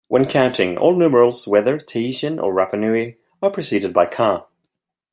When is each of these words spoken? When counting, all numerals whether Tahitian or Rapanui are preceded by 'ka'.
When 0.07 0.25
counting, 0.25 0.79
all 0.79 0.95
numerals 0.97 1.47
whether 1.47 1.77
Tahitian 1.77 2.39
or 2.39 2.51
Rapanui 2.51 3.17
are 3.43 3.51
preceded 3.51 3.93
by 3.93 4.07
'ka'. 4.07 4.47